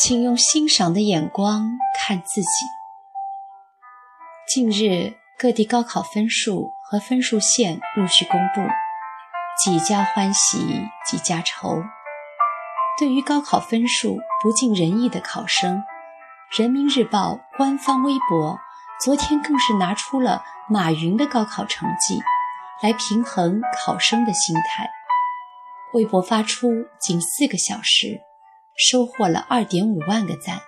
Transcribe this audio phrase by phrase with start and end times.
[0.00, 2.48] 请用欣赏的眼光看自己。
[4.46, 8.60] 近日，各地高考分数和分数线陆续公布，
[9.60, 11.82] 几家欢喜几家愁。
[12.96, 15.78] 对于高考分数不尽人意的考生，
[16.62, 18.56] 《人民日报》官方微博
[19.00, 22.20] 昨天更是拿出了马云的高考成绩，
[22.84, 24.88] 来平衡考生的心态。
[25.92, 26.68] 微博发出
[27.00, 28.20] 仅四个小时，
[28.78, 30.60] 收获了二点五万个赞，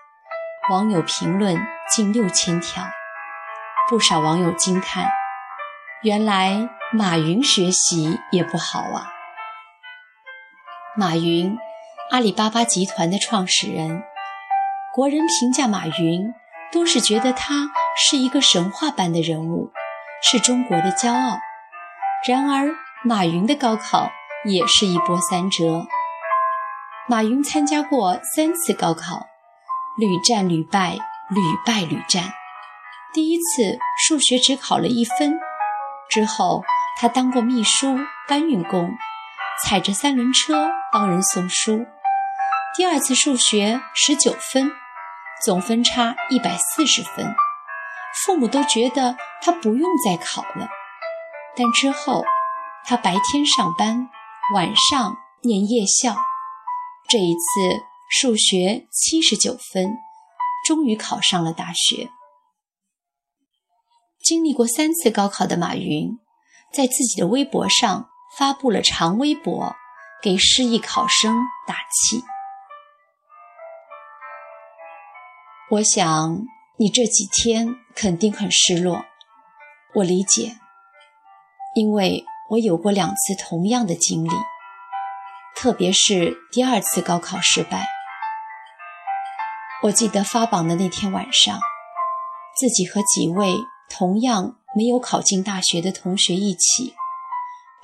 [0.69, 2.83] 网友评论近六千条。
[3.88, 5.09] 不少网友惊叹
[6.02, 9.12] ：“原来马云学习也不好啊！”
[10.98, 11.56] 马云，
[12.10, 14.02] 阿里巴巴集团的创始人。
[14.92, 16.34] 国人评价马云，
[16.72, 19.70] 都是觉得他是一个神话般的人物，
[20.20, 21.39] 是中国的骄傲。
[22.27, 22.74] 然而，
[23.05, 24.11] 马云的高考
[24.45, 25.86] 也是一波三折。
[27.11, 29.27] 马云参加过三次高考，
[29.98, 30.92] 屡战屡败，
[31.28, 32.22] 屡败屡战。
[33.12, 35.36] 第一次数学只考了一分，
[36.08, 36.62] 之后
[37.00, 38.92] 他当过秘书、搬运工，
[39.64, 41.84] 踩着三轮车帮人送书。
[42.77, 44.70] 第二次数学十九分。
[45.45, 47.34] 总分差一百四十分，
[48.24, 50.69] 父母都觉得他不用再考了。
[51.56, 52.22] 但之后，
[52.84, 54.11] 他白天上班，
[54.55, 56.14] 晚上念夜校。
[57.11, 57.41] 这一次
[58.08, 59.97] 数学七十九分，
[60.64, 62.08] 终于考上了大学。
[64.22, 66.08] 经历过三次高考的马云，
[66.72, 68.08] 在自己的微博上
[68.39, 69.75] 发布了长微博，
[70.22, 71.34] 给失意考生
[71.67, 72.22] 打气。
[75.72, 76.45] 我想
[76.78, 79.05] 你这几天肯定很失落，
[79.97, 80.56] 我理解，
[81.74, 84.30] 因为我有过两次同样的经历，
[85.61, 87.87] 特别是第二次高考失败。
[89.83, 91.61] 我记得发榜的那天晚上，
[92.59, 93.55] 自己和几位
[93.91, 96.95] 同样没有考进大学的同学一起，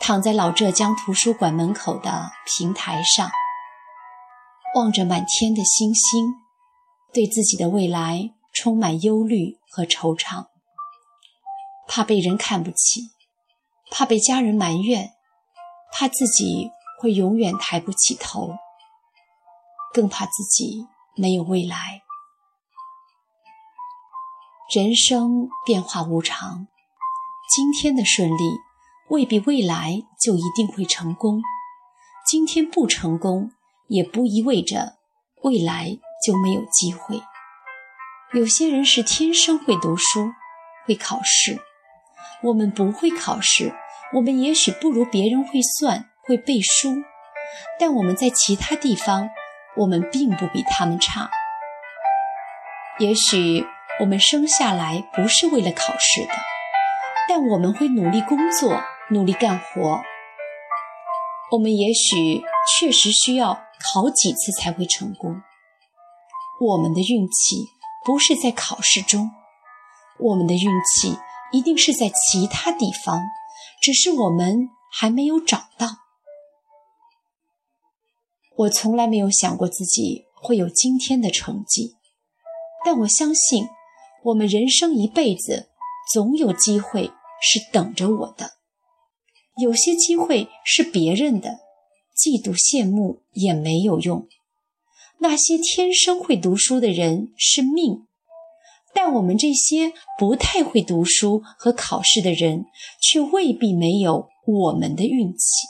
[0.01, 3.31] 躺在老浙江图书馆门口的平台上，
[4.75, 6.33] 望着满天的星星。
[7.13, 10.47] 对自己的未来充满忧虑和惆怅，
[11.87, 13.11] 怕被人看不起，
[13.91, 15.13] 怕被家人埋怨，
[15.93, 18.57] 怕自己会永远抬不起头，
[19.93, 20.87] 更怕自己
[21.17, 22.03] 没有未来。
[24.75, 26.67] 人生变化无常，
[27.55, 28.59] 今天的顺利
[29.11, 31.43] 未必未来就一定会成功，
[32.27, 33.53] 今天不成功
[33.89, 34.97] 也不意味着
[35.43, 35.99] 未来。
[36.25, 37.23] 就没有机会。
[38.33, 40.33] 有些人是天生会读书、
[40.84, 41.61] 会考试，
[42.43, 43.73] 我们不会考试，
[44.15, 46.95] 我们也许不如别人会算、会背书，
[47.79, 49.31] 但我们在其他地方，
[49.77, 51.31] 我们并不比他们差。
[52.99, 53.67] 也许
[54.01, 56.33] 我们生下来不是为了考试的，
[57.29, 60.03] 但我们会努力工作、努力干活。
[61.53, 62.43] 我们也许
[62.79, 65.43] 确实需要考几次才会成功。
[66.61, 67.69] 我们的运气
[68.05, 69.31] 不是在考试中，
[70.19, 71.17] 我们的运气
[71.53, 73.21] 一定是在其他地方，
[73.81, 75.87] 只是我们还没有找到。
[78.59, 81.97] 我从来没有想过自己会有今天的成绩，
[82.84, 83.67] 但我相信，
[84.25, 85.69] 我们人生一辈子
[86.12, 87.11] 总有机会
[87.43, 88.53] 是等着我的。
[89.61, 91.61] 有些机会是别人的，
[92.16, 94.27] 嫉妒羡慕也没有用。
[95.19, 98.06] 那些天生会读书的人是命，
[98.95, 102.65] 但我们这些不太会读书和考试的人，
[103.03, 105.66] 却未必没有我们的运气。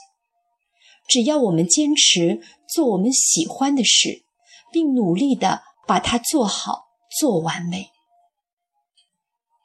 [1.09, 4.25] 只要我们坚持做我们喜欢的事，
[4.73, 6.87] 并努力的把它做好、
[7.19, 7.91] 做完美。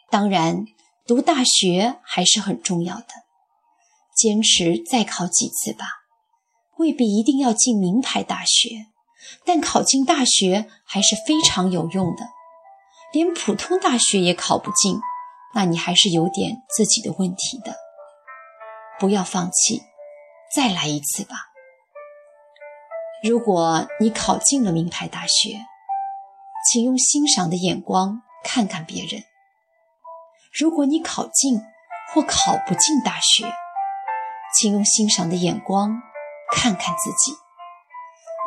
[0.09, 0.65] 当然，
[1.07, 3.07] 读大学还是很重要的，
[4.15, 5.85] 坚持再考几次吧，
[6.77, 8.87] 未必一定要进名牌大学。
[9.45, 12.27] 但考进大学还是非常有用的，
[13.13, 14.99] 连普通大学也考不进，
[15.53, 17.75] 那你还是有点自己的问题的。
[18.99, 19.83] 不要放弃，
[20.53, 21.50] 再来一次吧。
[23.23, 25.67] 如果你考进了名牌大学，
[26.65, 29.21] 请用欣赏的眼光看看别人；
[30.51, 31.61] 如果你考进
[32.11, 33.45] 或考不进大学，
[34.55, 36.01] 请用欣赏的眼光
[36.51, 37.37] 看看自己。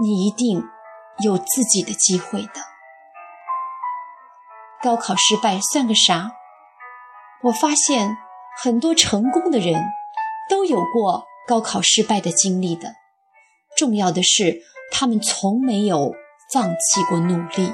[0.03, 0.65] 你一定
[1.23, 2.61] 有自己的机会的。
[4.83, 6.33] 高考失败算个啥？
[7.45, 8.17] 我发现
[8.61, 9.81] 很多成功的人
[10.51, 12.97] 都有过高考失败的经历的。
[13.77, 16.15] 重要的是，他们从没有
[16.53, 17.73] 放弃过努力。